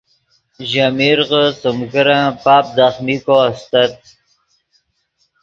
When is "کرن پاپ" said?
1.91-2.65